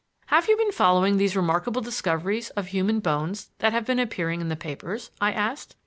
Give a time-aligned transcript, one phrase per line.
[0.33, 4.49] "Have you been following these remarkable discoveries of human bones that have been appearing in
[4.49, 5.75] the papers?" I asked.